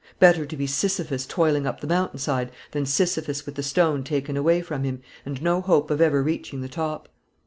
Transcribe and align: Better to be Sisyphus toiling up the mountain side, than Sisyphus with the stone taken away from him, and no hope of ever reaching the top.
Better 0.17 0.47
to 0.47 0.57
be 0.57 0.65
Sisyphus 0.65 1.27
toiling 1.27 1.67
up 1.67 1.79
the 1.79 1.85
mountain 1.85 2.17
side, 2.17 2.49
than 2.71 2.87
Sisyphus 2.87 3.45
with 3.45 3.53
the 3.53 3.61
stone 3.61 4.03
taken 4.03 4.35
away 4.35 4.63
from 4.63 4.83
him, 4.83 4.99
and 5.27 5.39
no 5.43 5.61
hope 5.61 5.91
of 5.91 6.01
ever 6.01 6.23
reaching 6.23 6.61
the 6.61 6.67
top. 6.67 7.07